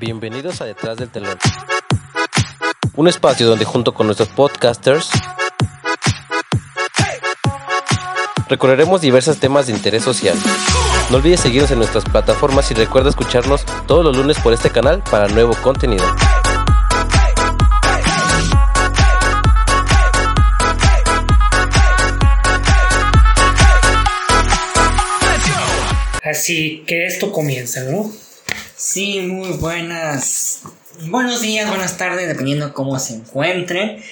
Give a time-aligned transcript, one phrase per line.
[0.00, 1.36] Bienvenidos a Detrás del Telón.
[2.96, 5.10] Un espacio donde junto con nuestros podcasters
[8.48, 10.38] recorreremos diversos temas de interés social.
[11.10, 15.02] No olvides seguirnos en nuestras plataformas y recuerda escucharnos todos los lunes por este canal
[15.10, 16.06] para nuevo contenido.
[26.24, 28.10] Así que esto comienza, ¿no?
[28.76, 30.62] Sí, muy buenas.
[31.06, 34.02] Buenos días, buenas tardes, dependiendo cómo se encuentren.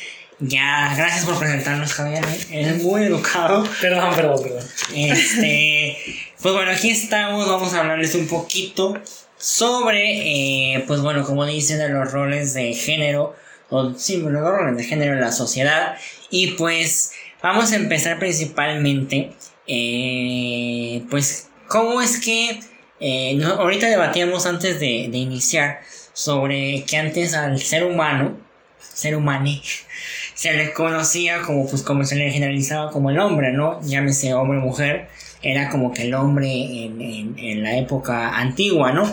[0.41, 2.24] Ya, gracias por presentarnos, Javier.
[2.51, 3.69] Eres muy educado.
[3.80, 4.65] Perdón, perdón, perdón.
[4.95, 5.98] Este,
[6.41, 7.48] pues bueno, aquí estamos.
[7.48, 8.95] Vamos a hablarles un poquito
[9.37, 13.34] sobre, eh, pues bueno, como dicen, de los roles de género,
[13.68, 15.96] o sí, los roles de género en la sociedad.
[16.30, 17.10] Y pues
[17.43, 19.32] vamos a empezar principalmente,
[19.66, 22.60] eh, pues, cómo es que
[23.01, 25.80] eh, ahorita debatíamos antes de, de, iniciar
[26.13, 28.37] sobre que antes al ser humano,
[28.80, 29.49] ser humano,
[30.35, 33.80] se le conocía como, pues, como se le generalizaba como el hombre, ¿no?
[33.82, 35.09] Llámese hombre o mujer,
[35.43, 39.10] era como que el hombre en, en, la época antigua, ¿no?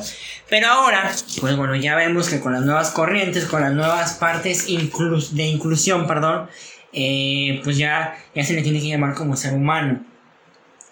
[0.50, 4.66] Pero ahora, pues bueno, ya vemos que con las nuevas corrientes, con las nuevas partes
[4.68, 6.50] de inclusión, perdón,
[6.94, 10.04] eh, pues ya, ya se le tiene que llamar como ser humano.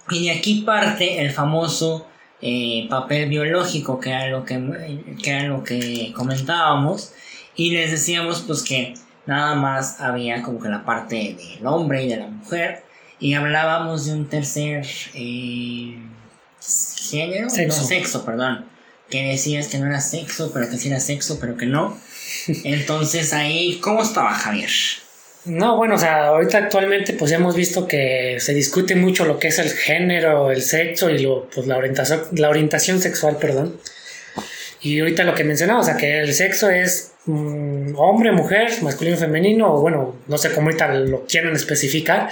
[0.10, 2.08] Y de aquí parte el famoso
[2.46, 7.14] eh, papel biológico, que era, lo que, que era lo que comentábamos,
[7.56, 12.10] y les decíamos pues que nada más había como que la parte del hombre y
[12.10, 12.84] de la mujer,
[13.18, 15.98] y hablábamos de un tercer eh,
[17.10, 17.82] género, Sexo.
[17.82, 18.66] no sexo, perdón,
[19.10, 21.98] que decías que no era sexo, pero que sí era sexo, pero que no.
[22.66, 24.70] Entonces ahí, ¿cómo estaba Javier?
[25.46, 29.50] No, bueno, o sea, ahorita actualmente pues hemos visto que se discute mucho lo que
[29.50, 33.78] es el género, el sexo y lo, pues, la, orientación, la orientación sexual, perdón.
[34.82, 39.18] Y ahorita lo que mencionaba, o sea, que el sexo es um, hombre, mujer, masculino,
[39.18, 42.30] femenino, o bueno, no sé cómo ahorita lo quieren especificar.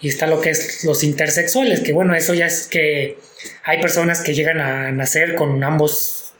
[0.00, 3.16] Y está lo que es los intersexuales, que bueno, eso ya es que
[3.62, 6.33] hay personas que llegan a nacer con ambos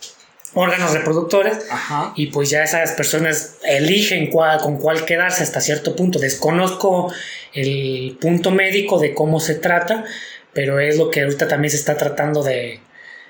[0.55, 2.13] órganos reproductores Ajá.
[2.17, 6.19] y pues ya esas personas eligen cuál, con cuál quedarse hasta cierto punto.
[6.19, 7.13] Desconozco
[7.53, 10.05] el punto médico de cómo se trata,
[10.53, 12.81] pero es lo que ahorita también se está tratando de,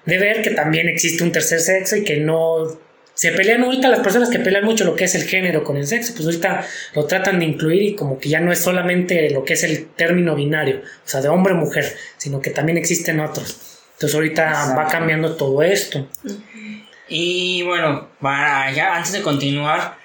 [0.05, 2.83] de ver, que también existe un tercer sexo y que no...
[3.15, 5.87] Se pelean ahorita las personas que pelean mucho lo que es el género con el
[5.87, 9.45] sexo, pues ahorita lo tratan de incluir y como que ya no es solamente lo
[9.45, 13.57] que es el término binario, o sea, de hombre-mujer, sino que también existen otros.
[13.93, 14.77] Entonces ahorita Exacto.
[14.77, 16.09] va cambiando todo esto.
[16.25, 16.84] Uh -huh.
[17.17, 19.97] Y bueno, para ya antes de continuar,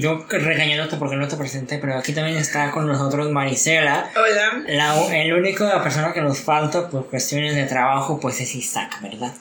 [0.00, 4.10] yo regañándote porque no te presenté, pero aquí también está con nosotros Marisela.
[4.16, 4.64] Hola.
[4.66, 9.32] La, el único persona que nos falta por cuestiones de trabajo, pues es Isaac, ¿verdad?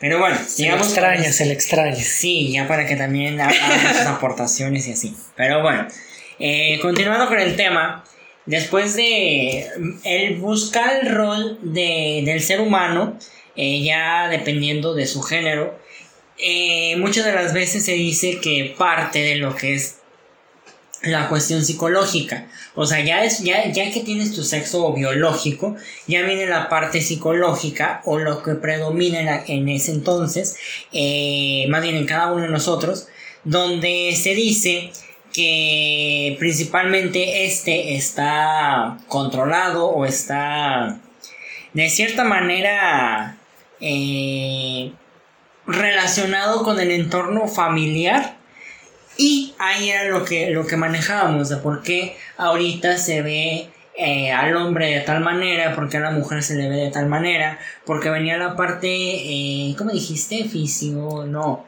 [0.00, 0.86] Pero bueno, se digamos.
[0.86, 1.94] Se le extraña, se le extraña.
[1.94, 3.54] Sí, ya para que también haga
[3.96, 5.16] sus aportaciones y así.
[5.34, 5.88] Pero bueno,
[6.38, 8.04] eh, continuando con el tema,
[8.44, 9.66] después de
[10.04, 13.16] el buscar el rol de, del ser humano,
[13.56, 15.80] eh, ya dependiendo de su género,
[16.42, 19.96] eh, muchas de las veces se dice que parte de lo que es
[21.02, 22.48] la cuestión psicológica.
[22.74, 25.76] O sea, ya, es, ya, ya que tienes tu sexo biológico,
[26.06, 30.56] ya viene la parte psicológica o lo que predomina en, en ese entonces,
[30.92, 33.08] eh, más bien en cada uno de nosotros,
[33.44, 34.90] donde se dice
[35.32, 41.00] que principalmente este está controlado o está
[41.72, 43.38] de cierta manera
[43.80, 44.92] eh,
[45.66, 48.36] relacionado con el entorno familiar
[49.16, 54.32] y ahí era lo que, lo que manejábamos de por qué ahorita se ve eh,
[54.32, 57.58] al hombre de tal manera, porque a la mujer se le ve de tal manera,
[57.84, 60.44] porque venía la parte, eh, ¿cómo dijiste?
[60.44, 61.66] Fisio, no,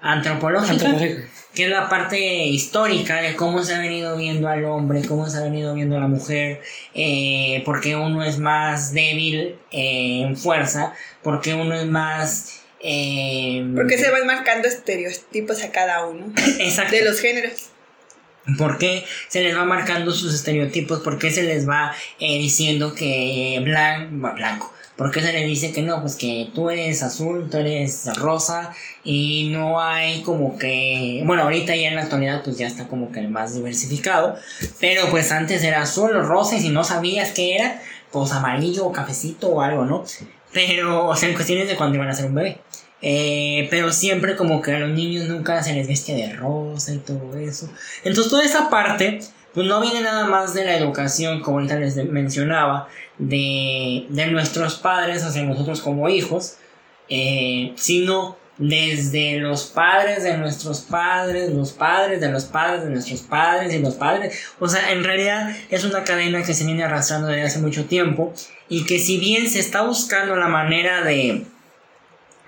[0.00, 5.04] antropológica, antropológica, que es la parte histórica de cómo se ha venido viendo al hombre,
[5.06, 6.62] cómo se ha venido viendo a la mujer,
[6.94, 14.10] eh, porque uno es más débil en fuerza, porque uno es más eh, Porque se
[14.10, 16.32] van marcando estereotipos a cada uno.
[16.58, 16.94] Exacto.
[16.94, 17.70] De los géneros.
[18.56, 21.00] ¿Por qué se les va marcando sus estereotipos?
[21.00, 24.74] ¿Por qué se les va eh, diciendo que blanco, blanco?
[24.96, 26.00] ¿Por qué se les dice que no?
[26.00, 31.22] Pues que tú eres azul, tú eres rosa y no hay como que...
[31.24, 34.36] Bueno, ahorita ya en la actualidad pues ya está como que más diversificado,
[34.80, 37.80] pero pues antes era azul o rosa y si no sabías qué era,
[38.10, 40.04] pues amarillo o cafecito o algo, ¿no?
[40.66, 42.58] Pero, o sea, en cuestiones de cuando iban a ser un bebé.
[43.00, 46.98] Eh, pero siempre como que a los niños nunca se les vestía de rosa y
[46.98, 47.70] todo eso.
[48.02, 49.20] Entonces toda esa parte,
[49.54, 52.88] pues no viene nada más de la educación, como ahorita les mencionaba,
[53.18, 56.56] de, de nuestros padres hacia nosotros como hijos,
[57.08, 63.20] eh, sino desde los padres de nuestros padres, los padres de los padres de nuestros
[63.20, 64.38] padres y los padres.
[64.58, 68.34] O sea, en realidad es una cadena que se viene arrastrando desde hace mucho tiempo
[68.68, 71.44] y que si bien se está buscando la manera de,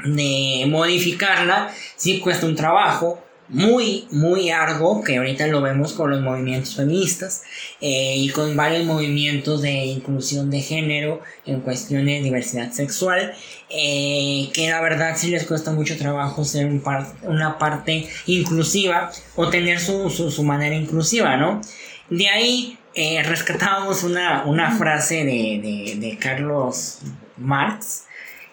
[0.04, 6.20] de modificarla, sí cuesta un trabajo muy, muy arduo, que ahorita lo vemos con los
[6.20, 7.42] movimientos feministas
[7.80, 13.34] eh, y con varios movimientos de inclusión de género en cuestiones de diversidad sexual,
[13.68, 16.80] eh, que la verdad sí les cuesta mucho trabajo ser un
[17.22, 21.60] una parte inclusiva o tener su, su, manera inclusiva, ¿no?
[22.08, 27.00] De ahí eh, rescatábamos una, una frase de, de, de Carlos
[27.36, 28.04] Marx,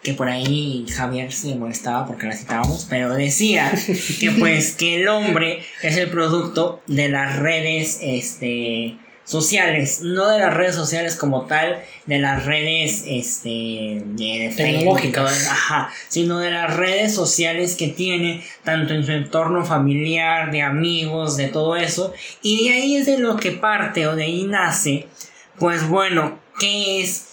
[0.08, 3.74] que por ahí Javier se molestaba porque la citábamos, pero decía
[4.22, 8.96] que pues que el hombre es el producto de las redes este
[9.26, 15.90] sociales, no de las redes sociales como tal, de las redes este de tecnológicas, ajá,
[16.08, 21.50] sino de las redes sociales que tiene tanto en su entorno familiar, de amigos, de
[21.50, 25.06] todo eso, y de ahí es de lo que parte o de ahí nace,
[25.60, 27.28] pues bueno, ¿qué es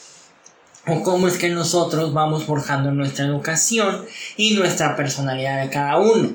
[0.87, 4.05] o cómo es que nosotros vamos forjando nuestra educación
[4.37, 6.31] y nuestra personalidad de cada uno.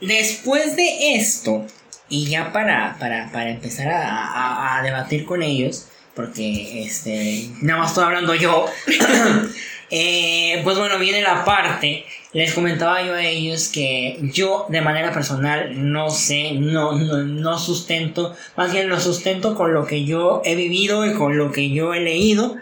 [0.00, 1.64] Después de esto,
[2.08, 8.34] y ya para, para, empezar a, debatir con ellos, porque este, nada más estoy hablando
[8.34, 8.66] yo,
[9.90, 15.12] eh, pues bueno, viene la parte, les comentaba yo a ellos que yo de manera
[15.12, 20.42] personal no sé, no, no, no sustento, más bien lo sustento con lo que yo
[20.44, 22.56] he vivido y con lo que yo he leído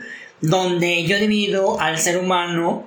[0.44, 2.86] donde yo divido al ser humano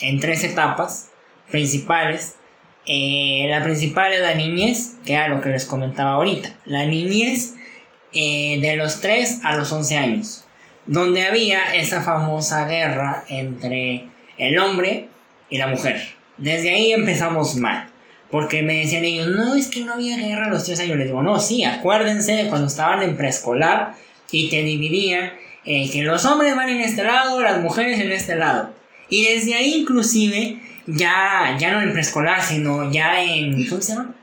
[0.00, 1.10] en tres etapas
[1.50, 2.36] principales.
[2.84, 6.54] Eh, la principal es la niñez, que era lo que les comentaba ahorita.
[6.66, 7.54] La niñez
[8.12, 10.44] eh, de los 3 a los 11 años,
[10.86, 15.08] donde había esa famosa guerra entre el hombre
[15.48, 16.00] y la mujer.
[16.36, 17.88] Desde ahí empezamos mal.
[18.30, 20.98] Porque me decían ellos, no, es que no había guerra a los 3 años.
[20.98, 23.94] Les digo, no, sí, acuérdense de cuando estaban en preescolar
[24.30, 25.32] y te dividían
[25.64, 28.74] eh, que los hombres van en este lado, las mujeres en este lado.
[29.08, 33.66] Y desde ahí inclusive, ya, ya no en preescolar, sino ya en...
[33.66, 34.14] ¿Cómo se llama?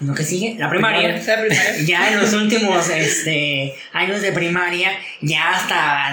[0.00, 1.18] lo que sigue, la primaria,
[1.86, 4.90] ya en los últimos este, años de primaria,
[5.22, 6.12] ya hasta,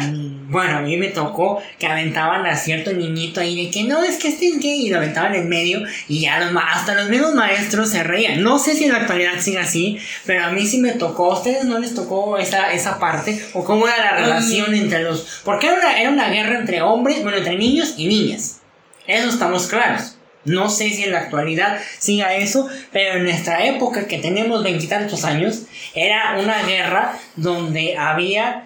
[0.50, 4.18] bueno, a mí me tocó que aventaban a cierto niñito ahí de que no, es
[4.18, 7.34] que este es gay, y lo aventaban en medio, y ya los, hasta los mismos
[7.34, 8.44] maestros se reían.
[8.44, 11.38] No sé si en la actualidad sigue así, pero a mí sí me tocó, a
[11.38, 15.68] ustedes no les tocó esa, esa parte, o cómo era la relación entre los, porque
[15.68, 18.60] era una, era una guerra entre hombres, bueno, entre niños y niñas.
[19.08, 20.18] Eso estamos claros.
[20.46, 25.24] No sé si en la actualidad siga eso, pero en nuestra época que tenemos veintitantos
[25.24, 25.62] años,
[25.96, 28.64] era una guerra donde había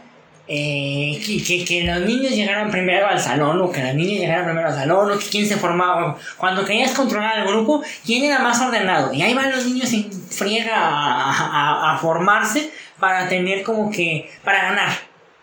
[0.48, 4.68] eh, que, que, los niños llegaran primero al salón, o que las niñas llegaran primero
[4.68, 6.18] al salón, o que quién se formaba.
[6.38, 9.14] Cuando querías controlar al grupo, quién era más ordenado.
[9.14, 14.64] Y ahí van los niños en friega a, a formarse para tener como que, para
[14.64, 14.90] ganar.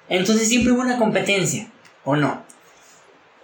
[0.08, 1.66] Entonces siempre hubo una competencia,
[2.04, 2.44] ¿o no?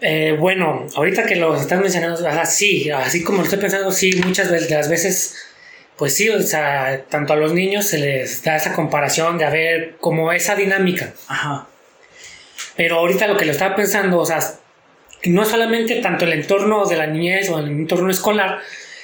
[0.00, 4.50] Eh, bueno, ahorita que lo estás mencionando, así, así como lo estoy pensando, sí, muchas
[4.50, 5.36] de las veces,
[6.00, 9.96] pues sí, o sea, tanto a los niños se les da esa comparación de haber
[10.00, 11.12] como esa dinámica.
[11.28, 11.66] Ajá.
[12.74, 14.40] Pero ahorita lo que lo estaba pensando, o sea,
[15.24, 18.60] no solamente tanto el entorno de la niñez o el entorno escolar,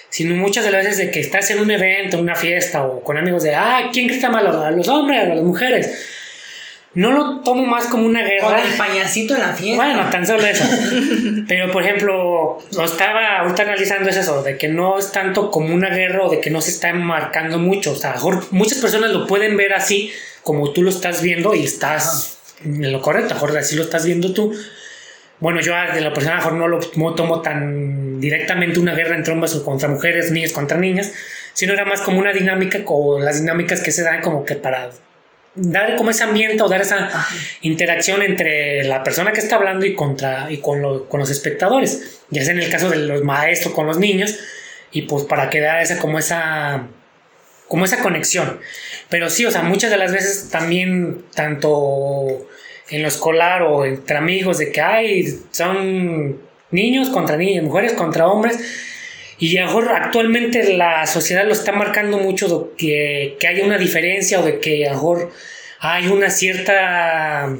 [0.08, 3.18] sino muchas de las veces de que estás en un evento, una fiesta o con
[3.18, 6.15] amigos de, ah, ¿quién grita más, a los hombres a las mujeres?
[6.96, 8.48] No lo tomo más como una guerra.
[8.48, 9.84] Con el payasito en la fiesta.
[9.84, 10.64] Bueno, tan solo eso.
[11.46, 15.74] Pero, por ejemplo, lo estaba ahorita analizando es eso, de que no es tanto como
[15.74, 17.92] una guerra o de que no se está marcando mucho.
[17.92, 20.10] O sea, mejor muchas personas lo pueden ver así,
[20.42, 24.32] como tú lo estás viendo y estás en lo correcto, mejor así lo estás viendo
[24.32, 24.54] tú.
[25.38, 29.54] Bueno, yo de la persona mejor no lo tomo tan directamente una guerra entre hombres
[29.54, 31.12] o contra mujeres, niños contra niñas,
[31.52, 34.88] sino era más como una dinámica, o las dinámicas que se dan como que para
[35.56, 37.10] dar como ese ambiente o dar esa
[37.62, 42.44] interacción entre la persona que está hablando y, contra, y con, con, los espectadores, ya
[42.44, 44.38] sea en el caso de los maestros con los niños,
[44.92, 46.86] y pues para que da esa como esa
[47.68, 48.60] como esa conexión.
[49.08, 52.46] Pero sí, o sea, muchas de las veces también, tanto
[52.88, 58.28] en lo escolar o entre amigos, de que hay, son niños contra niñas, mujeres contra
[58.28, 58.58] hombres,
[59.38, 64.40] y mejor actualmente la sociedad lo está marcando mucho de que, que haya una diferencia
[64.40, 65.30] o de que mejor
[65.78, 67.54] hay una cierta,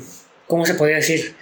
[0.46, 1.34] ¿cómo se podría decir?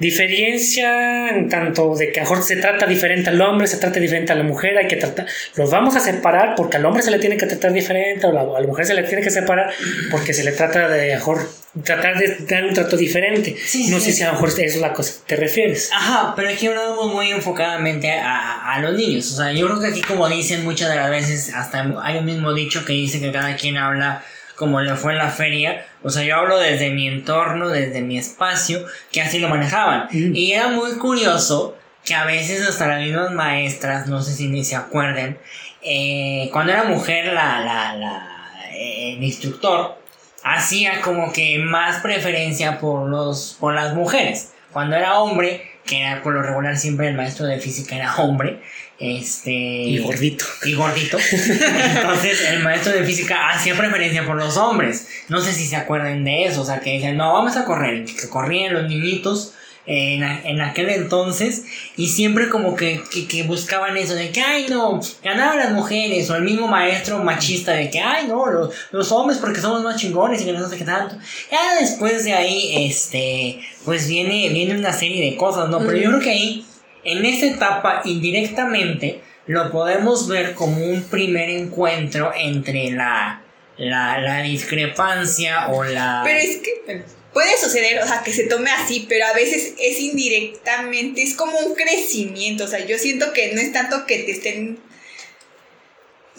[0.00, 4.32] Diferencia en tanto de que a mejor se trata diferente al hombre, se trata diferente
[4.32, 5.26] a la mujer, hay que tratar,
[5.56, 8.60] los vamos a separar porque al hombre se le tiene que tratar diferente, o a
[8.60, 9.72] la mujer se le tiene que separar
[10.10, 11.46] porque se le trata de mejor
[11.84, 13.54] tratar de dar un trato diferente.
[13.90, 15.90] no sé si a lo mejor eso es la cosa te refieres.
[15.92, 19.30] Ajá, pero aquí hablamos muy enfocadamente a, a, los niños.
[19.32, 22.24] O sea, yo creo que aquí como dicen muchas de las veces, hasta hay un
[22.24, 24.24] mismo dicho que dice que cada quien habla
[24.60, 25.86] como le fue en la feria.
[26.02, 30.08] O sea, yo hablo desde mi entorno, desde mi espacio, que así lo manejaban.
[30.12, 34.62] Y era muy curioso que a veces hasta las mismas maestras, no sé si ni
[34.62, 35.38] se acuerden,
[35.80, 38.28] eh, cuando era mujer la, la, la
[38.74, 39.96] eh, el instructor
[40.44, 44.52] hacía como que más preferencia por los por las mujeres.
[44.72, 48.60] Cuando era hombre, que era por lo regular siempre el maestro de física era hombre,
[49.00, 49.50] este.
[49.50, 50.44] Y gordito.
[50.62, 51.16] Y gordito.
[51.32, 55.08] Entonces, el maestro de física hacía preferencia por los hombres.
[55.28, 56.60] No sé si se acuerdan de eso.
[56.60, 58.04] O sea, que decían, no, vamos a correr.
[58.04, 59.54] Que corrían los niñitos
[59.86, 61.64] en, en aquel entonces.
[61.96, 66.28] Y siempre como que, que, buscaban eso de que, ay, no, ganaban las mujeres.
[66.28, 69.96] O el mismo maestro machista de que, ay, no, los, los hombres porque somos más
[69.96, 71.16] chingones y que no sé qué tanto.
[71.50, 75.78] Ya después de ahí, este, pues viene, viene una serie de cosas, ¿no?
[75.78, 76.66] Pero yo creo que ahí
[77.04, 83.42] en esta etapa, indirectamente, lo podemos ver como un primer encuentro entre la,
[83.76, 86.22] la, discrepancia o la...
[86.24, 87.02] Pero es que
[87.32, 91.58] puede suceder, o sea, que se tome así, pero a veces es indirectamente, es como
[91.58, 94.78] un crecimiento, o sea, yo siento que no es tanto que te estén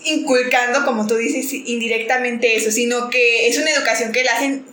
[0.06, 4.66] inculcando, como tú dices, indirectamente eso, sino que es una educación que le hacen,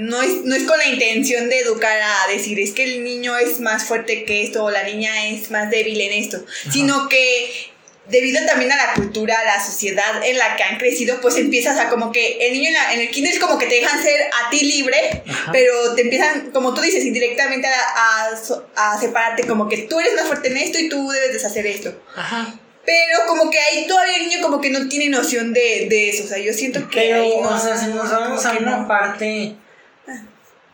[0.00, 3.36] no, es, no es con la intención de educar a decir, es que el niño
[3.36, 7.72] es más fuerte que esto o la niña es más débil en esto, sino que
[8.08, 11.78] debido también a la cultura, a la sociedad en la que han crecido, pues empiezas
[11.78, 14.50] a como que el niño en, el kinder es como que te dejan ser a
[14.50, 19.78] ti libre, pero te empiezan, como tú dices, indirectamente a, a, a, separarte, como que
[19.78, 22.02] tú eres más fuerte en esto y tú debes deshacer esto.
[22.16, 22.58] Ajá.
[22.84, 26.24] Pero como que ahí todavía el niño como que no tiene noción de, de eso.
[26.24, 27.00] O sea, yo siento que...
[27.00, 29.54] Pero, ahí no, o sea, si nos vamos a una parte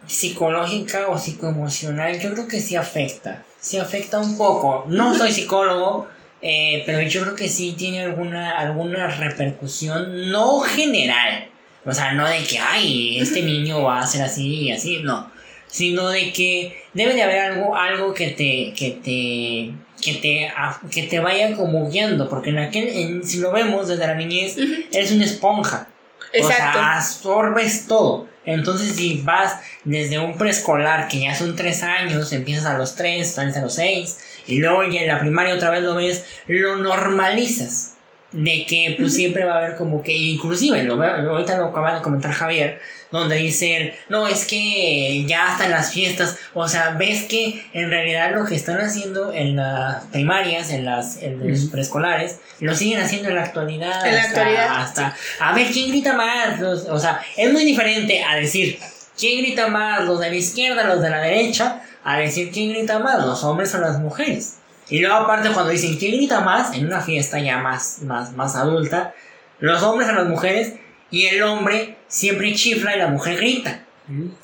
[0.07, 3.45] psicológica o psicoemocional, yo creo que sí afecta.
[3.61, 4.87] Sí afecta un poco.
[4.89, 6.09] No soy psicólogo,
[6.41, 11.49] eh, pero yo creo que sí tiene alguna, alguna repercusión, no general.
[11.85, 15.31] O sea, no de que, ay, este niño va a ser así y así, no.
[15.69, 20.53] Sino de que debe de haber algo, algo que te, que te que te,
[20.91, 24.57] que te vaya como guiando, porque en aquel, si lo vemos desde la niñez,
[24.93, 25.89] eres una esponja.
[26.33, 26.79] Exacto.
[26.79, 28.29] O sea, absorbes todo.
[28.45, 33.33] Entonces, si vas desde un preescolar, que ya son tres años, empiezas a los tres,
[33.33, 36.77] sales a los seis, y luego ya en la primaria otra vez lo ves, lo
[36.77, 37.95] normalizas.
[38.31, 42.03] De que pues siempre va a haber como que, inclusive, lo, ahorita lo acaba de
[42.03, 42.79] comentar Javier,
[43.11, 47.91] donde dicen, no, es que ya hasta en las fiestas, o sea, ves que en
[47.91, 53.01] realidad lo que están haciendo en las primarias, en las en los preescolares, lo siguen
[53.01, 54.07] haciendo en la actualidad.
[54.07, 54.83] En la actualidad.
[54.83, 56.61] Hasta, a ver, ¿quién grita más?
[56.61, 58.79] o sea, es muy diferente a decir,
[59.19, 60.05] ¿quién grita más?
[60.05, 63.25] Los de la izquierda, los de la derecha, a decir, ¿quién grita más?
[63.25, 64.57] Los hombres o las mujeres.
[64.91, 66.75] Y luego aparte cuando dicen, ¿quién grita más?
[66.75, 69.15] En una fiesta ya más, más, más adulta,
[69.59, 70.75] los hombres o las mujeres,
[71.11, 73.85] y el hombre siempre chifla y la mujer grita.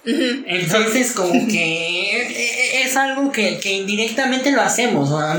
[0.04, 5.35] Entonces, como que es algo que, indirectamente lo hacemos, ¿no?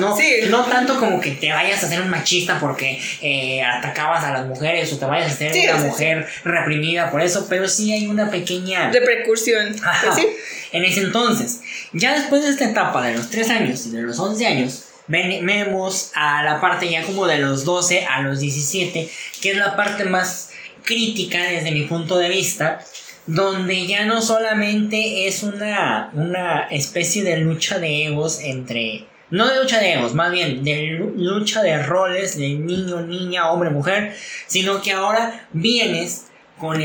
[0.50, 4.48] No, tanto como que te vayas a ser un machista porque eh, atacabas a las
[4.48, 8.32] mujeres o te vayas a ser una mujer reprimida por eso, pero sí hay una
[8.32, 9.75] pequeña repercusión.
[10.03, 10.27] Pues
[10.72, 11.62] en ese entonces,
[11.94, 16.12] ya después de esta etapa de los 3 años y de los 11 años, vemos
[16.15, 19.08] a la parte ya como de los 12 a los 17,
[19.41, 20.50] que es la parte más
[20.86, 22.80] crítica desde mi punto de vista,
[23.27, 29.06] donde ya no solamente es una, una especie de lucha de egos entre...
[29.32, 33.72] No de lucha de egos, más bien de lucha de roles de niño, niña, hombre,
[33.72, 34.15] mujer,
[34.46, 36.27] sino que ahora vienes
[36.60, 36.80] con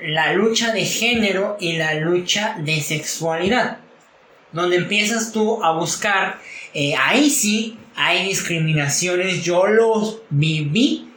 [0.00, 3.78] la lucha de género y la lucha de sexualidad,
[4.52, 6.38] donde empiezas tú a buscar,
[6.74, 11.12] eh, ahí sí hay discriminaciones, yo los viví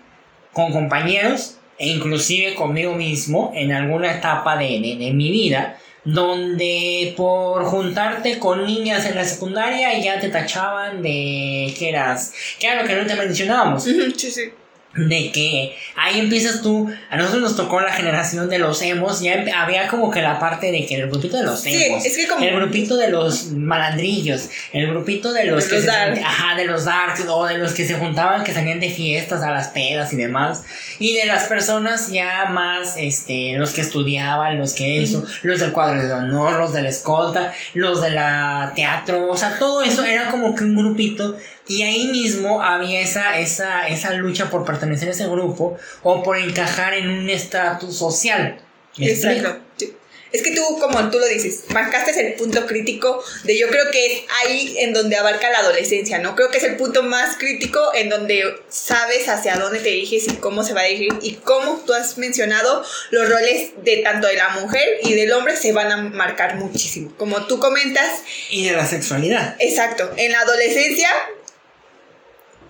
[0.51, 8.39] con compañeros e inclusive conmigo mismo en alguna etapa de, mi vida, donde por juntarte
[8.39, 13.15] con niñas en la secundaria ya te tachaban de que eras, lo que no te
[13.15, 13.83] mencionábamos.
[13.83, 14.51] Sí, sí.
[14.95, 19.43] De que ahí empiezas tú, a nosotros nos tocó la generación de los emos, ya
[19.55, 22.27] había como que la parte de que el grupito de los Sí, emos, es que
[22.27, 26.55] como- el grupito de los malandrillos, el grupito de los De que los se- ajá,
[26.55, 29.69] de los darks, o de los que se juntaban, que salían de fiestas a las
[29.69, 30.63] pedas y demás,
[30.99, 35.71] y de las personas ya más, este, los que estudiaban, los que eso, los del
[35.71, 40.03] cuadro de honor, los de la escolta, los de la teatro, o sea, todo eso
[40.05, 41.35] era como que un grupito
[41.67, 46.37] y ahí mismo había esa, esa, esa lucha por pertenecer a ese grupo o por
[46.37, 48.59] encajar en un estatus social.
[48.97, 49.59] Exacto.
[49.77, 49.93] Sí.
[50.33, 54.05] Es que tú, como tú lo dices, marcaste el punto crítico de yo creo que
[54.07, 56.35] es ahí en donde abarca la adolescencia, ¿no?
[56.35, 60.37] Creo que es el punto más crítico en donde sabes hacia dónde te diriges y
[60.37, 64.33] cómo se va a dirigir y cómo tú has mencionado los roles de tanto de
[64.33, 67.13] la mujer y del hombre se van a marcar muchísimo.
[67.15, 69.55] Como tú comentas, Y de la sexualidad.
[69.59, 70.11] Exacto.
[70.17, 71.09] En la adolescencia,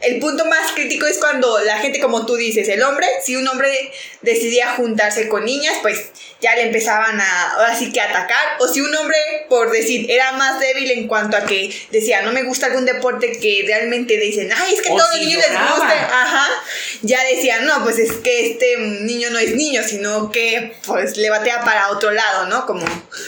[0.03, 3.47] el punto más crítico es cuando la gente, como tú dices, el hombre, si un
[3.47, 3.91] hombre
[4.21, 6.07] decidía juntarse con niñas, pues
[6.41, 8.57] ya le empezaban a, ahora sí que atacar.
[8.59, 9.17] O si un hombre,
[9.49, 13.31] por decir, era más débil en cuanto a que decía, no me gusta algún deporte
[13.39, 16.21] que realmente dicen, ay, es que O todos si los niños les gusta.
[16.21, 16.47] Ajá.
[17.01, 21.29] Ya decían, no, pues es que este niño no es niño, sino que pues le
[21.29, 22.65] batea para otro lado, ¿no?
[22.65, 22.85] Como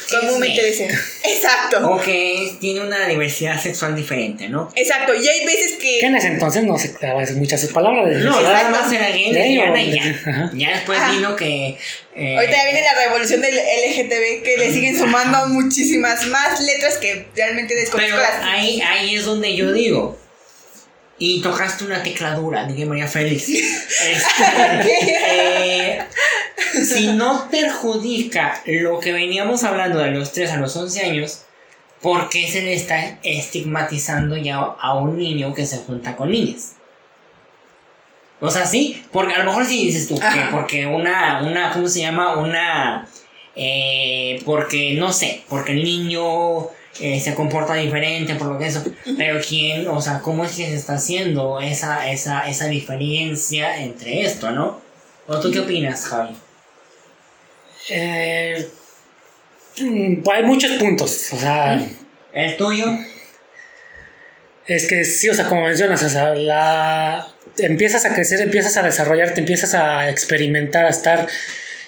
[0.09, 0.89] comúnmente dicen.
[1.27, 1.89] Exacto.
[1.91, 4.71] O que tiene una diversidad sexual diferente, ¿no?
[4.75, 5.13] Exacto.
[5.13, 5.99] Y hay veces que...
[5.99, 8.09] Que en ese entonces no se daba muchas sus palabras.
[8.09, 10.03] de No, nada más era gay, lesbiana y ya.
[10.25, 10.51] Ajá.
[10.53, 11.11] Ya después Ajá.
[11.11, 11.77] vino que.
[12.15, 16.97] eh, Ahorita ya viene la revolución del LGTB que le siguen sumando muchísimas más letras
[16.97, 18.43] que realmente desconozco Pero las.
[18.43, 20.17] ahí, ahí es donde yo digo.
[21.17, 23.49] Y tocaste una tecla dura, dije María Félix.
[24.05, 24.43] Este,
[25.27, 26.05] eh,
[26.83, 31.45] si no perjudica lo que veníamos hablando de los 3 a los 11 años,
[32.01, 36.73] ¿por qué se le está estigmatizando ya a un niño que se junta con niñas?
[38.41, 41.87] O sea, sí, porque a lo mejor si dices tú que porque una, una, ¿cómo
[41.87, 42.37] se llama?
[42.37, 43.07] Una,
[43.55, 46.67] eh, porque no sé, porque el niño
[46.99, 48.83] eh, se comporta diferente, por lo que eso,
[49.17, 54.21] pero quién, o sea, ¿cómo es que se está haciendo esa, esa, esa diferencia entre
[54.21, 54.81] esto, no?
[55.27, 56.35] ¿O tú qué opinas, Javi?
[57.89, 58.69] Eh,
[60.33, 61.33] hay muchos puntos.
[61.33, 61.85] O sea,
[62.33, 62.85] ¿El tuyo?
[64.67, 68.83] es que sí, o sea, como mencionas, o sea, la, empiezas a crecer, empiezas a
[68.83, 71.27] desarrollarte, empiezas a experimentar, a estar.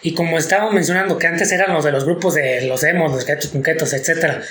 [0.04, 3.26] Y como estábamos mencionando, que antes eran los de los grupos de los emos, los
[3.26, 4.44] gatos punquetos, etc.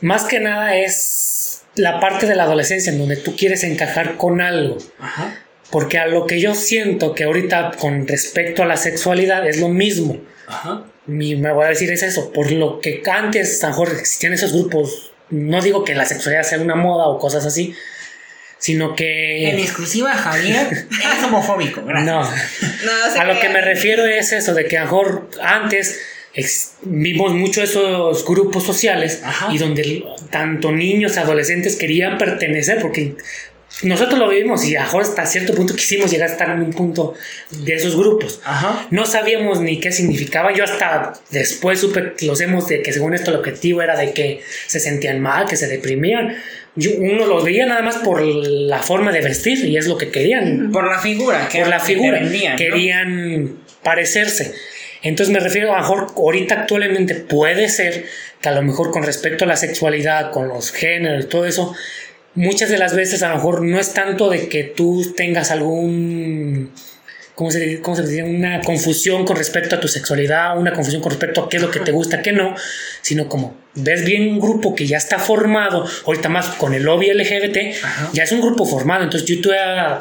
[0.00, 4.40] Más que nada es la parte de la adolescencia en donde tú quieres encajar con
[4.40, 4.78] algo.
[4.98, 5.40] Ajá.
[5.70, 9.68] Porque a lo que yo siento que ahorita con respecto a la sexualidad es lo
[9.68, 10.20] mismo.
[10.46, 10.84] Ajá.
[11.06, 14.32] Mi, me voy a decir es eso, por lo que antes a lo mejor existían
[14.32, 17.74] esos grupos, no digo que la sexualidad sea una moda o cosas así,
[18.58, 19.62] sino En que...
[19.62, 22.06] exclusiva, Javier es homofóbico, gracias.
[22.06, 26.00] No, No, a lo que me refiero es eso, de que a lo mejor antes
[26.82, 29.52] vimos mucho esos grupos sociales Ajá.
[29.52, 33.14] y donde tanto niños, adolescentes querían pertenecer, porque
[33.82, 37.14] nosotros lo vivimos y mejor hasta cierto punto quisimos llegar a estar en un punto
[37.50, 38.40] de esos grupos.
[38.44, 38.86] Ajá.
[38.90, 40.52] No sabíamos ni qué significaba.
[40.54, 44.12] Yo hasta después supe que los hemos de que según esto el objetivo era de
[44.12, 46.36] que se sentían mal, que se deprimían.
[46.76, 50.10] Yo- uno los veía nada más por la forma de vestir y es lo que
[50.10, 50.70] querían.
[50.72, 52.18] Por la figura, que Por la figura.
[52.20, 52.58] vendían, ¿no?
[52.58, 54.54] Querían parecerse.
[55.04, 58.06] Entonces me refiero a lo mejor ahorita actualmente puede ser
[58.40, 61.74] que a lo mejor con respecto a la sexualidad, con los géneros y todo eso,
[62.34, 66.72] muchas de las veces a lo mejor no es tanto de que tú tengas algún
[67.34, 68.22] ¿cómo se, cómo se dice?
[68.22, 71.70] Una confusión con respecto a tu sexualidad, una confusión con respecto a qué es lo
[71.70, 72.54] que te gusta, qué no,
[73.02, 77.12] sino como ves bien un grupo que ya está formado, ahorita más con el lobby
[77.12, 78.10] LGBT, Ajá.
[78.12, 80.00] ya es un grupo formado, entonces yo todavía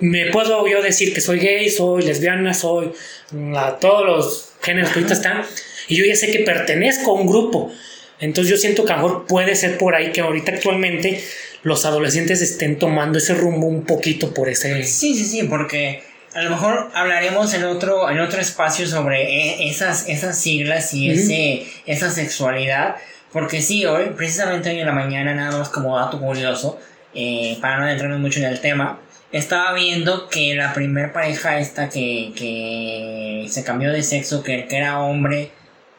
[0.00, 2.92] me puedo yo decir que soy gay, soy lesbiana, soy
[3.30, 5.42] mm, a todos los géneros que ahorita están,
[5.88, 7.72] y yo ya sé que pertenezco a un grupo.
[8.18, 11.22] Entonces yo siento que a lo mejor puede ser por ahí que ahorita actualmente
[11.62, 14.84] los adolescentes estén tomando ese rumbo un poquito por ese...
[14.84, 19.68] Sí, sí, sí, porque a lo mejor hablaremos en otro, en otro espacio sobre e-
[19.68, 22.96] esas, esas siglas y ese, esa sexualidad.
[23.32, 26.78] Porque sí, hoy, precisamente hoy en la mañana, nada más como dato curioso,
[27.14, 29.00] eh, para no adentrarnos mucho en el tema,
[29.32, 34.76] estaba viendo que la primer pareja esta que, que se cambió de sexo, que, que
[34.76, 35.50] era hombre,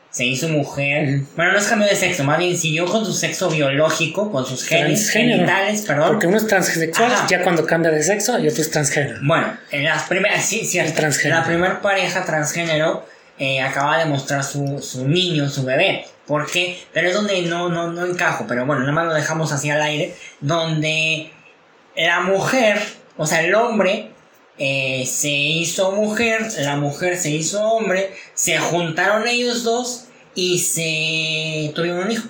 [0.09, 1.21] se hizo mujer.
[1.35, 4.65] Bueno, no se cambió de sexo, más bien siguió con su sexo biológico, con sus
[4.65, 6.07] genes, genitales, perdón.
[6.09, 7.27] Porque uno es transexual Ajá.
[7.29, 9.19] ya cuando cambia de sexo y otro es transgénero.
[9.21, 10.67] Bueno, en las primeras, sí.
[10.79, 11.39] El transgénero.
[11.39, 13.05] La primera pareja transgénero
[13.37, 16.05] eh, acaba de mostrar su, su niño, su bebé.
[16.25, 16.79] ¿Por qué?
[16.93, 19.81] Pero es donde no, no, no encajo, pero bueno, nada más lo dejamos así al
[19.81, 20.15] aire.
[20.41, 21.31] Donde
[21.95, 22.79] la mujer,
[23.17, 24.11] o sea, el hombre,
[24.59, 31.71] eh, se hizo mujer, la mujer se hizo hombre, se juntaron ellos dos y se
[31.75, 32.27] tuvieron un hijo.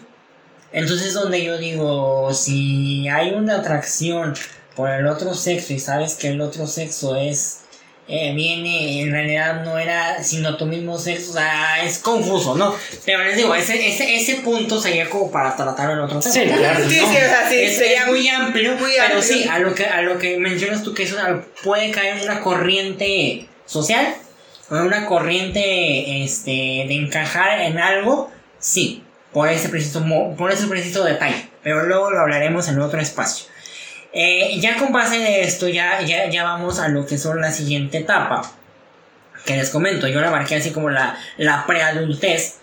[0.73, 4.33] Entonces donde yo digo, si hay una atracción
[4.75, 7.61] por el otro sexo y sabes que el otro sexo es
[8.09, 12.73] eh, viene, en realidad no era sino tu mismo sexo, o sea, es confuso, ¿no?
[13.05, 16.87] Pero les digo, ese, ese, ese punto sería como para tratar el otro Sí, claro.
[16.87, 19.21] Sí, sí, o sea, sí, es, sería es muy amplio, muy pero amplio.
[19.21, 21.17] sí, a lo que, a lo que mencionas tú que eso
[21.63, 24.15] puede caer en una corriente social,
[24.69, 26.51] o en una corriente este,
[26.87, 32.09] de encajar en algo, sí, por ese preciso, mo- por ese preciso detalle, pero luego
[32.11, 33.45] lo hablaremos en otro espacio.
[34.19, 37.99] Eh, ya con base de esto, ya, ya, vamos a lo que son la siguiente
[37.99, 38.41] etapa.
[39.45, 42.55] Que les comento, yo la marqué así como la, la preadultez.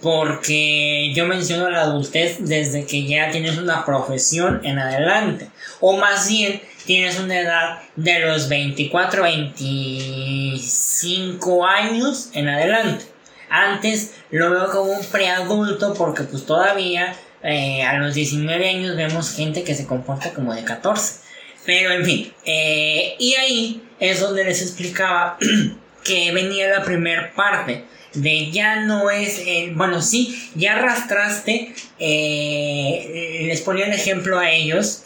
[0.00, 5.50] Porque yo menciono la adultez desde que ya tienes una profesión en adelante.
[5.80, 13.04] O más bien, tienes una edad de los 24, 25 años en adelante.
[13.50, 19.34] Antes lo veo como un preadulto porque pues todavía eh, a los 19 años vemos
[19.34, 21.20] gente que se comporta como de 14.
[21.64, 25.38] Pero en fin, eh, y ahí es donde les explicaba
[26.04, 29.42] que venía la primer parte de ya no es,
[29.74, 35.04] bueno, sí, ya arrastraste, eh, les ponía el ejemplo a ellos,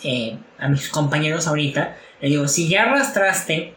[0.58, 3.74] a mis compañeros ahorita, les digo, si ya arrastraste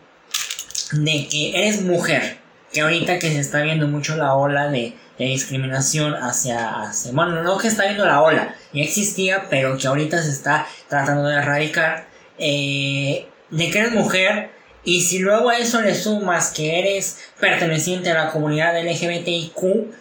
[0.93, 2.37] de que eres mujer,
[2.73, 7.43] que ahorita que se está viendo mucho la ola de, de discriminación hacia, hacia, bueno,
[7.43, 11.35] no que está viendo la ola, ya existía, pero que ahorita se está tratando de
[11.35, 14.49] erradicar, eh, de que eres mujer,
[14.85, 19.91] y si luego a eso le sumas que eres perteneciente a la comunidad LGBTIQ,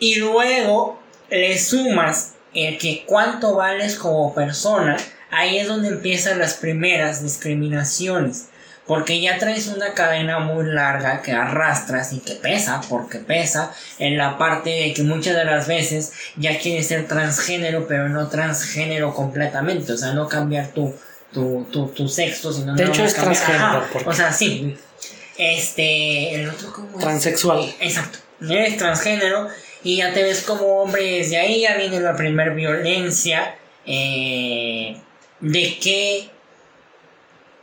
[0.00, 4.96] y luego le sumas el que cuánto vales como persona,
[5.30, 8.48] ahí es donde empiezan las primeras discriminaciones.
[8.90, 14.18] Porque ya traes una cadena muy larga que arrastras y que pesa, porque pesa, en
[14.18, 19.14] la parte de que muchas de las veces ya quieres ser transgénero, pero no transgénero
[19.14, 20.92] completamente, o sea, no cambiar tu,
[21.32, 24.76] tu, tu, tu sexo, sino De hecho es cambiar- transgénero, porque- O sea, sí.
[25.38, 27.72] Este, el otro como Transexual.
[27.78, 28.18] Exacto.
[28.42, 29.46] Eres transgénero
[29.84, 33.54] y ya te ves como hombre desde ahí ya viene la primer violencia
[33.86, 34.96] eh,
[35.38, 36.28] de que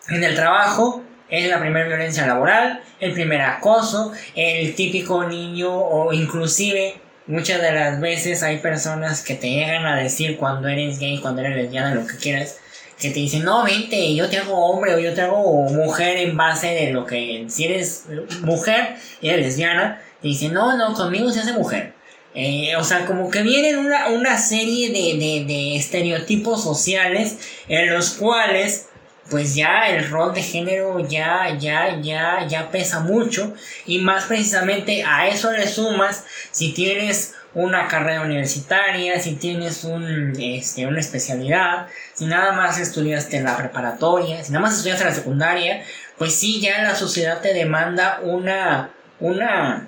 [0.08, 6.14] en el trabajo es la primera violencia laboral, el primer acoso, el típico niño o
[6.14, 6.96] inclusive
[7.28, 11.42] muchas de las veces hay personas que te llegan a decir cuando eres gay, cuando
[11.42, 12.58] eres lesbiana, lo que quieras,
[12.98, 16.36] que te dicen, no, vente, yo te hago hombre o yo te hago mujer en
[16.36, 18.06] base de lo que, si eres
[18.42, 21.94] mujer y eres lesbiana, te dicen, no, no, conmigo se hace mujer.
[22.34, 27.38] Eh, o sea, como que vienen una, una serie de, de, de estereotipos sociales
[27.68, 28.88] en los cuales
[29.30, 33.54] pues ya el rol de género ya, ya, ya, ya pesa mucho
[33.86, 40.34] y más precisamente a eso le sumas si tienes una carrera universitaria, si tienes un,
[40.40, 45.10] este, una especialidad, si nada más estudiaste en la preparatoria, si nada más estudiaste en
[45.10, 45.84] la secundaria,
[46.18, 49.88] pues sí, ya la sociedad te demanda una, una,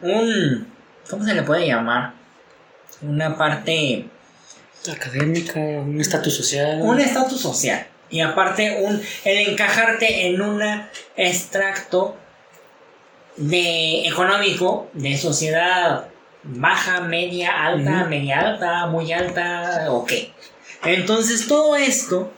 [0.00, 0.66] un,
[1.10, 2.14] ¿cómo se le puede llamar?
[3.02, 4.06] Una parte,
[4.90, 6.80] Académica, un estatus social.
[6.80, 7.86] un estatus social.
[8.10, 10.62] Y aparte, un, el encajarte en un
[11.16, 12.16] extracto
[13.36, 16.08] de económico de sociedad
[16.42, 20.12] baja, media, alta, media alta, muy alta, ok.
[20.84, 22.32] Entonces todo esto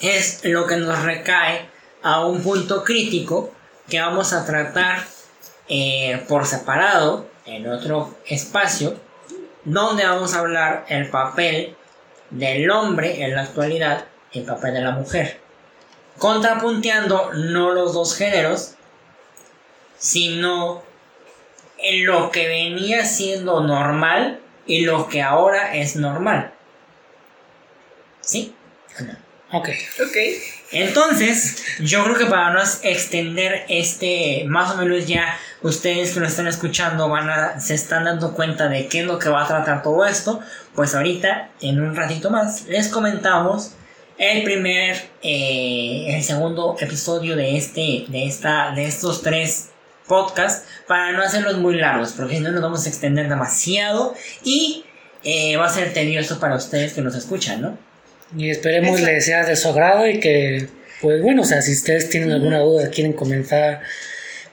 [0.00, 1.68] es lo que nos recae
[2.02, 3.52] a un punto crítico
[3.88, 5.04] que vamos a tratar
[5.68, 8.96] eh, por separado en otro espacio
[9.64, 11.76] donde vamos a hablar el papel
[12.30, 15.40] del hombre en la actualidad el papel de la mujer.
[16.18, 18.74] Contrapunteando no los dos géneros,
[19.98, 20.82] sino
[21.78, 26.52] en lo que venía siendo normal y lo que ahora es normal.
[28.20, 28.54] ¿Sí?
[29.52, 29.68] Ok.
[30.00, 30.16] Ok.
[30.70, 36.26] Entonces, yo creo que para no extender este, más o menos ya ustedes que lo
[36.26, 39.48] están escuchando van a, se están dando cuenta de qué es lo que va a
[39.48, 40.40] tratar todo esto,
[40.74, 43.72] pues ahorita, en un ratito más, les comentamos
[44.18, 49.68] el primer, eh, el segundo episodio de este, de esta, de estos tres
[50.06, 54.84] podcasts, para no hacerlos muy largos, porque si no nos vamos a extender demasiado y
[55.22, 57.78] eh, va a ser tedioso para ustedes que nos escuchan, ¿no?
[58.36, 59.12] Y esperemos Exacto.
[59.12, 60.66] les sea de su agrado y que,
[61.00, 63.82] pues bueno, o sea, si ustedes tienen alguna duda, quieren comentar,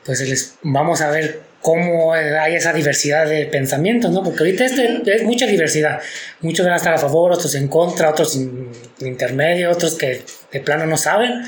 [0.06, 4.22] pues les vamos a ver cómo hay esa diversidad de pensamientos, ¿no?
[4.22, 6.00] Porque ahorita es, de- es mucha diversidad.
[6.42, 10.60] Muchos van a estar a favor, otros en contra, otros in- intermedio, otros que de
[10.60, 11.44] plano no saben.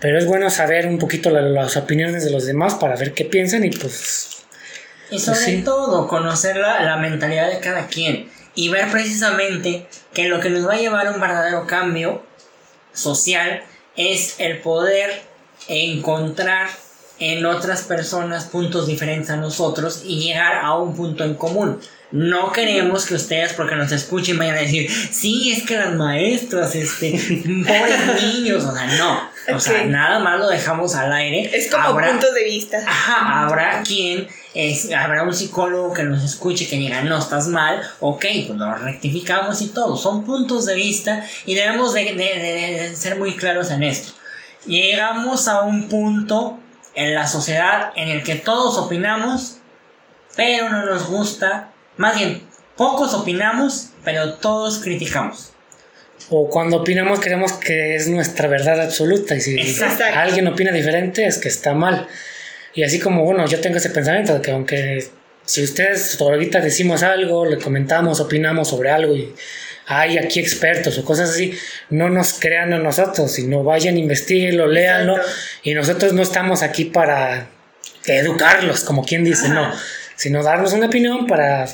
[0.00, 3.24] Pero es bueno saber un poquito la- las opiniones de los demás para ver qué
[3.24, 4.28] piensan y pues
[5.10, 5.62] Y sobre sí.
[5.64, 10.68] todo, conocer la, la mentalidad de cada quien y ver precisamente que lo que nos
[10.68, 12.22] va a llevar a un verdadero cambio
[12.92, 13.62] social
[13.96, 15.10] es el poder
[15.68, 16.68] encontrar
[17.20, 21.80] en otras personas puntos diferentes a nosotros y llegar a un punto en común.
[22.10, 26.74] No queremos que ustedes, porque nos escuchen, vayan a decir, sí, es que las maestras,
[26.74, 27.10] este,
[27.66, 29.38] pobres niños, o sea, no.
[29.54, 31.50] O sea, nada más lo dejamos al aire.
[31.54, 32.78] Es como Habrá- puntos de vista.
[32.86, 37.82] Ajá, habrá quien, es, habrá un psicólogo que nos escuche que diga, no, estás mal,
[38.00, 39.96] ok, pues lo rectificamos y todo.
[39.96, 44.12] Son puntos de vista y debemos de, de- de- de ser muy claros en esto.
[44.66, 46.58] Llegamos a un punto
[46.98, 49.58] en la sociedad en el que todos opinamos,
[50.36, 52.42] pero no nos gusta, más bien,
[52.76, 55.52] pocos opinamos, pero todos criticamos.
[56.30, 60.04] o cuando opinamos queremos que es nuestra verdad absoluta y si Exacto.
[60.12, 62.08] alguien opina diferente es que está mal.
[62.74, 65.08] Y así como, bueno, yo tengo ese pensamiento de que aunque
[65.44, 69.34] si ustedes ahorita decimos algo, le comentamos, opinamos sobre algo y
[69.88, 71.52] hay aquí expertos o cosas así,
[71.90, 75.36] no nos crean a nosotros, sino vayan, investiguenlo, léanlo Exacto.
[75.64, 77.48] y nosotros no estamos aquí para
[78.04, 79.72] educarlos, como quien dice, no,
[80.16, 81.66] sino darnos una opinión para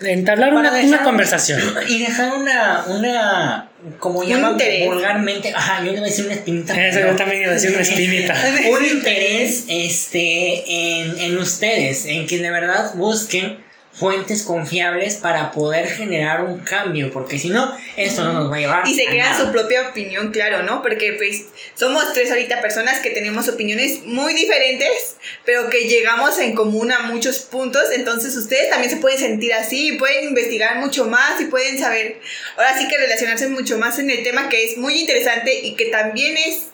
[0.00, 1.60] entablar Para una, dejar- una conversación.
[1.88, 4.86] Y dejar una, una, como llaman interés.
[4.86, 6.86] vulgarmente, ajá, yo le iba a decir una espinita.
[6.88, 7.16] Eso yo no.
[7.16, 8.34] también iba a decir una espinita.
[8.70, 13.64] un interés este, en, en ustedes, en que de verdad busquen
[13.98, 18.58] fuentes confiables para poder generar un cambio, porque si no, esto no nos va a
[18.58, 19.44] llevar Y se a nada.
[19.44, 20.82] su propia opinión, claro, ¿no?
[20.82, 26.54] Porque pues somos tres ahorita personas que tenemos opiniones muy diferentes, pero que llegamos en
[26.54, 31.06] común a muchos puntos, entonces ustedes también se pueden sentir así, y pueden investigar mucho
[31.06, 32.20] más y pueden saber,
[32.56, 35.86] ahora sí que relacionarse mucho más en el tema que es muy interesante y que
[35.86, 36.66] también es,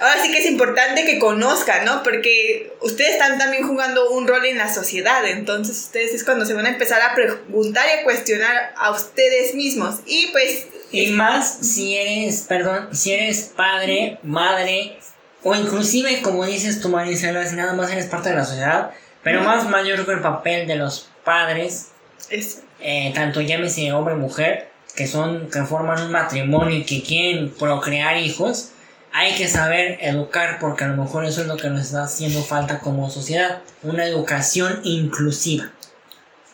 [0.00, 2.02] ahora sí que es importante que conozcan, ¿no?
[2.02, 6.54] Porque ustedes están también jugando un rol en la sociedad, entonces ustedes es cuando se
[6.54, 11.58] van a empezar a preguntar y a cuestionar a ustedes mismos y pues Y más
[11.60, 14.98] si eres, perdón, si eres padre, madre,
[15.42, 18.90] o inclusive, como dices tú, Marisela, si nada más eres parte de la sociedad,
[19.22, 21.90] pero más mayor que el papel de los padres,
[22.30, 27.02] es eh, tanto llámese hombre o mujer, que son, que forman un matrimonio y que
[27.02, 28.70] quieren procrear hijos,
[29.16, 32.42] hay que saber educar porque a lo mejor eso es lo que nos está haciendo
[32.42, 35.70] falta como sociedad, una educación inclusiva,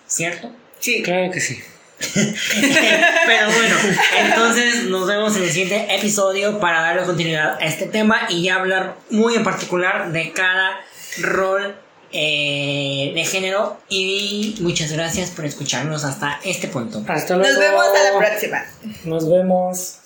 [0.07, 0.53] ¿cierto?
[0.79, 1.03] Sí.
[1.03, 1.59] Claro que sí.
[2.15, 3.77] Pero bueno,
[4.19, 8.57] entonces nos vemos en el siguiente episodio para darle continuidad a este tema y ya
[8.57, 10.81] hablar muy en particular de cada
[11.23, 11.75] rol
[12.13, 13.79] eh, de género.
[13.89, 17.03] Y muchas gracias por escucharnos hasta este punto.
[17.09, 17.53] Hasta luego.
[17.53, 18.67] Nos vemos a la próxima.
[19.05, 20.00] Nos vemos.